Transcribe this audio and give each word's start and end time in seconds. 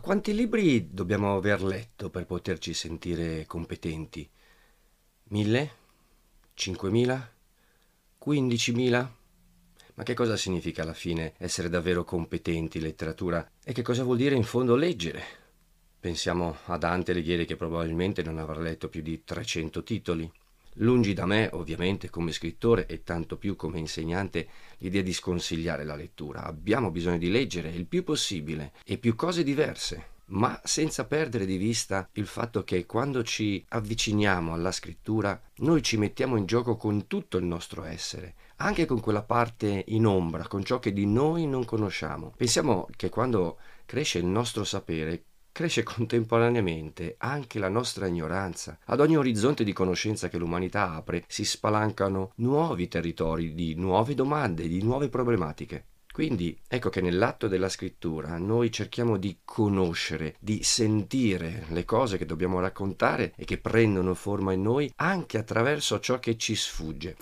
quanti 0.00 0.34
libri 0.34 0.92
dobbiamo 0.92 1.36
aver 1.36 1.62
letto 1.62 2.10
per 2.10 2.26
poterci 2.26 2.74
sentire 2.74 3.46
competenti? 3.46 4.28
Mille? 5.28 5.70
Cinquemila? 6.54 7.32
Quindicimila? 8.18 9.14
Ma 9.94 10.02
che 10.02 10.14
cosa 10.14 10.36
significa 10.36 10.82
alla 10.82 10.92
fine 10.92 11.34
essere 11.38 11.68
davvero 11.68 12.02
competenti 12.02 12.78
in 12.78 12.82
letteratura? 12.82 13.48
E 13.62 13.72
che 13.72 13.82
cosa 13.82 14.02
vuol 14.02 14.16
dire 14.16 14.34
in 14.34 14.42
fondo 14.42 14.74
leggere? 14.74 15.22
Pensiamo 16.00 16.56
a 16.64 16.76
Dante 16.78 17.12
Alighieri 17.12 17.46
che 17.46 17.54
probabilmente 17.54 18.24
non 18.24 18.38
avrà 18.38 18.58
letto 18.58 18.88
più 18.88 19.02
di 19.02 19.22
300 19.22 19.84
titoli. 19.84 20.28
Lungi 20.80 21.14
da 21.14 21.24
me, 21.24 21.48
ovviamente, 21.52 22.10
come 22.10 22.32
scrittore 22.32 22.86
e 22.86 23.02
tanto 23.02 23.38
più 23.38 23.56
come 23.56 23.78
insegnante, 23.78 24.46
l'idea 24.78 25.00
di 25.00 25.14
sconsigliare 25.14 25.84
la 25.84 25.94
lettura. 25.94 26.44
Abbiamo 26.44 26.90
bisogno 26.90 27.16
di 27.16 27.30
leggere 27.30 27.70
il 27.70 27.86
più 27.86 28.04
possibile 28.04 28.72
e 28.84 28.98
più 28.98 29.14
cose 29.14 29.42
diverse, 29.42 30.08
ma 30.26 30.60
senza 30.64 31.06
perdere 31.06 31.46
di 31.46 31.56
vista 31.56 32.06
il 32.12 32.26
fatto 32.26 32.62
che 32.62 32.84
quando 32.84 33.22
ci 33.22 33.64
avviciniamo 33.68 34.52
alla 34.52 34.72
scrittura 34.72 35.40
noi 35.58 35.82
ci 35.82 35.96
mettiamo 35.96 36.36
in 36.36 36.44
gioco 36.44 36.76
con 36.76 37.06
tutto 37.06 37.38
il 37.38 37.44
nostro 37.44 37.84
essere, 37.84 38.34
anche 38.56 38.84
con 38.84 39.00
quella 39.00 39.22
parte 39.22 39.84
in 39.88 40.04
ombra, 40.04 40.46
con 40.46 40.62
ciò 40.62 40.78
che 40.78 40.92
di 40.92 41.06
noi 41.06 41.46
non 41.46 41.64
conosciamo. 41.64 42.34
Pensiamo 42.36 42.86
che 42.96 43.08
quando 43.08 43.58
cresce 43.86 44.18
il 44.18 44.26
nostro 44.26 44.62
sapere, 44.64 45.24
cresce 45.56 45.84
contemporaneamente 45.84 47.14
anche 47.16 47.58
la 47.58 47.70
nostra 47.70 48.06
ignoranza. 48.06 48.78
Ad 48.84 49.00
ogni 49.00 49.16
orizzonte 49.16 49.64
di 49.64 49.72
conoscenza 49.72 50.28
che 50.28 50.36
l'umanità 50.36 50.92
apre 50.92 51.24
si 51.28 51.46
spalancano 51.46 52.32
nuovi 52.36 52.88
territori 52.88 53.54
di 53.54 53.74
nuove 53.74 54.14
domande, 54.14 54.68
di 54.68 54.82
nuove 54.82 55.08
problematiche. 55.08 55.86
Quindi 56.12 56.60
ecco 56.68 56.90
che 56.90 57.00
nell'atto 57.00 57.48
della 57.48 57.70
scrittura 57.70 58.36
noi 58.36 58.70
cerchiamo 58.70 59.16
di 59.16 59.38
conoscere, 59.46 60.34
di 60.40 60.62
sentire 60.62 61.64
le 61.68 61.86
cose 61.86 62.18
che 62.18 62.26
dobbiamo 62.26 62.60
raccontare 62.60 63.32
e 63.34 63.46
che 63.46 63.56
prendono 63.56 64.12
forma 64.12 64.52
in 64.52 64.60
noi 64.60 64.92
anche 64.96 65.38
attraverso 65.38 65.98
ciò 66.00 66.18
che 66.18 66.36
ci 66.36 66.54
sfugge. 66.54 67.16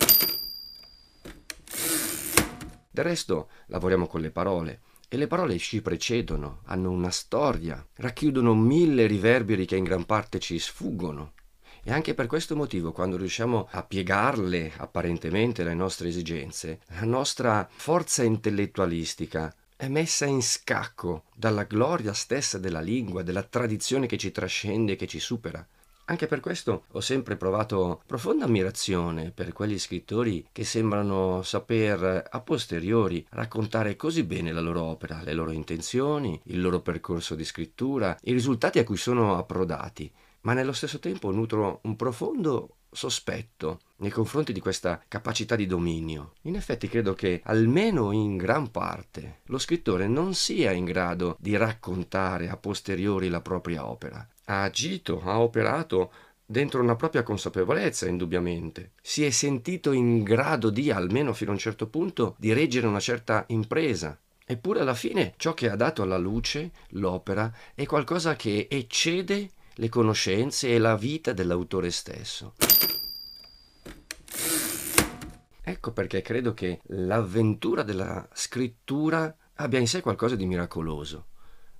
Del 2.91 3.05
resto 3.05 3.47
lavoriamo 3.67 4.07
con 4.07 4.19
le 4.19 4.31
parole 4.31 4.81
e 5.15 5.17
le 5.17 5.27
parole 5.27 5.57
ci 5.57 5.81
precedono, 5.81 6.59
hanno 6.65 6.91
una 6.91 7.09
storia, 7.09 7.83
racchiudono 7.95 8.53
mille 8.53 9.07
riverberi 9.07 9.65
che 9.65 9.77
in 9.77 9.85
gran 9.85 10.05
parte 10.05 10.39
ci 10.39 10.59
sfuggono. 10.59 11.33
E 11.83 11.91
anche 11.91 12.13
per 12.13 12.27
questo 12.27 12.55
motivo, 12.55 12.91
quando 12.91 13.15
riusciamo 13.15 13.69
a 13.71 13.83
piegarle 13.83 14.73
apparentemente 14.75 15.63
le 15.63 15.73
nostre 15.73 16.09
esigenze, 16.09 16.81
la 16.99 17.05
nostra 17.05 17.67
forza 17.73 18.23
intellettualistica 18.23 19.55
è 19.77 19.87
messa 19.87 20.25
in 20.25 20.41
scacco 20.41 21.23
dalla 21.33 21.63
gloria 21.63 22.13
stessa 22.13 22.57
della 22.57 22.81
lingua, 22.81 23.23
della 23.23 23.43
tradizione 23.43 24.07
che 24.07 24.17
ci 24.17 24.31
trascende 24.31 24.93
e 24.93 24.95
che 24.95 25.07
ci 25.07 25.19
supera. 25.19 25.65
Anche 26.07 26.27
per 26.27 26.39
questo 26.39 26.83
ho 26.91 26.99
sempre 26.99 27.35
provato 27.35 28.03
profonda 28.05 28.45
ammirazione 28.45 29.31
per 29.31 29.53
quegli 29.53 29.79
scrittori 29.79 30.47
che 30.51 30.63
sembrano 30.63 31.41
saper 31.41 32.27
a 32.29 32.41
posteriori 32.41 33.25
raccontare 33.31 33.95
così 33.95 34.23
bene 34.23 34.51
la 34.51 34.61
loro 34.61 34.83
opera, 34.83 35.23
le 35.23 35.33
loro 35.33 35.49
intenzioni, 35.49 36.39
il 36.45 36.61
loro 36.61 36.81
percorso 36.81 37.33
di 37.33 37.43
scrittura, 37.43 38.15
i 38.21 38.33
risultati 38.33 38.77
a 38.77 38.83
cui 38.83 38.97
sono 38.97 39.35
approdati, 39.35 40.11
ma 40.41 40.53
nello 40.53 40.73
stesso 40.73 40.99
tempo 40.99 41.31
nutro 41.31 41.79
un 41.83 41.95
profondo 41.95 42.75
sospetto 42.91 43.79
nei 43.97 44.11
confronti 44.11 44.53
di 44.53 44.59
questa 44.59 45.03
capacità 45.07 45.55
di 45.55 45.65
dominio. 45.65 46.33
In 46.41 46.55
effetti 46.55 46.87
credo 46.87 47.15
che, 47.15 47.41
almeno 47.45 48.11
in 48.11 48.37
gran 48.37 48.69
parte, 48.69 49.39
lo 49.45 49.57
scrittore 49.57 50.07
non 50.07 50.35
sia 50.35 50.71
in 50.71 50.85
grado 50.85 51.35
di 51.39 51.57
raccontare 51.57 52.47
a 52.47 52.57
posteriori 52.57 53.27
la 53.27 53.41
propria 53.41 53.89
opera 53.89 54.25
ha 54.45 54.63
agito, 54.63 55.21
ha 55.23 55.39
operato 55.39 56.11
dentro 56.45 56.81
una 56.81 56.95
propria 56.95 57.23
consapevolezza, 57.23 58.07
indubbiamente. 58.07 58.91
Si 59.01 59.23
è 59.23 59.29
sentito 59.29 59.91
in 59.91 60.23
grado 60.23 60.69
di, 60.69 60.91
almeno 60.91 61.33
fino 61.33 61.51
a 61.51 61.53
un 61.53 61.59
certo 61.59 61.87
punto, 61.87 62.35
di 62.37 62.53
reggere 62.53 62.87
una 62.87 62.99
certa 62.99 63.45
impresa. 63.47 64.17
Eppure 64.47 64.81
alla 64.81 64.93
fine 64.93 65.33
ciò 65.37 65.55
che 65.55 65.69
ha 65.69 65.75
dato 65.75 66.03
alla 66.03 66.17
luce 66.17 66.71
l'opera 66.89 67.51
è 67.73 67.85
qualcosa 67.87 68.35
che 68.35 68.67
eccede 68.69 69.49
le 69.73 69.89
conoscenze 69.89 70.69
e 70.69 70.77
la 70.77 70.95
vita 70.95 71.33
dell'autore 71.33 71.89
stesso. 71.89 72.53
Ecco 75.67 75.91
perché 75.93 76.21
credo 76.21 76.53
che 76.53 76.79
l'avventura 76.89 77.81
della 77.81 78.27
scrittura 78.33 79.35
abbia 79.55 79.79
in 79.79 79.87
sé 79.87 80.01
qualcosa 80.01 80.35
di 80.35 80.45
miracoloso. 80.45 81.25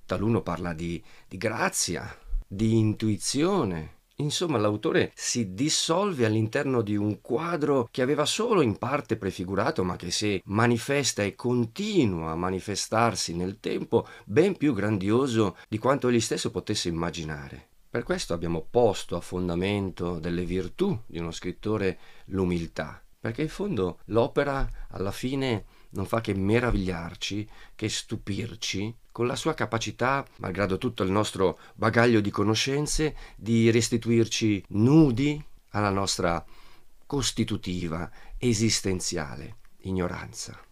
Taluno 0.04 0.42
parla 0.42 0.72
di, 0.72 1.02
di 1.28 1.36
grazia, 1.36 2.12
di 2.46 2.76
intuizione. 2.76 3.94
Insomma, 4.18 4.56
l'autore 4.56 5.12
si 5.14 5.52
dissolve 5.52 6.24
all'interno 6.24 6.80
di 6.80 6.96
un 6.96 7.20
quadro 7.20 7.86
che 7.90 8.00
aveva 8.00 8.24
solo 8.24 8.62
in 8.62 8.78
parte 8.78 9.16
prefigurato, 9.16 9.84
ma 9.84 9.96
che 9.96 10.10
si 10.10 10.40
manifesta 10.46 11.22
e 11.22 11.34
continua 11.34 12.30
a 12.30 12.36
manifestarsi 12.36 13.34
nel 13.34 13.60
tempo 13.60 14.06
ben 14.24 14.56
più 14.56 14.72
grandioso 14.72 15.56
di 15.68 15.78
quanto 15.78 16.08
egli 16.08 16.20
stesso 16.20 16.50
potesse 16.50 16.88
immaginare. 16.88 17.68
Per 17.90 18.04
questo 18.04 18.32
abbiamo 18.32 18.66
posto 18.68 19.16
a 19.16 19.20
fondamento 19.20 20.18
delle 20.18 20.44
virtù 20.44 20.98
di 21.06 21.18
uno 21.18 21.30
scrittore 21.30 21.98
l'umiltà, 22.26 23.02
perché 23.20 23.42
in 23.42 23.48
fondo 23.48 24.00
l'opera 24.06 24.68
alla 24.90 25.12
fine 25.12 25.64
non 25.90 26.06
fa 26.06 26.20
che 26.20 26.34
meravigliarci, 26.34 27.48
che 27.74 27.88
stupirci, 27.88 28.94
con 29.16 29.26
la 29.26 29.34
sua 29.34 29.54
capacità, 29.54 30.26
malgrado 30.40 30.76
tutto 30.76 31.02
il 31.02 31.10
nostro 31.10 31.58
bagaglio 31.74 32.20
di 32.20 32.28
conoscenze, 32.28 33.16
di 33.34 33.70
restituirci 33.70 34.62
nudi 34.68 35.42
alla 35.70 35.88
nostra 35.88 36.44
costitutiva, 37.06 38.10
esistenziale 38.36 39.56
ignoranza. 39.84 40.65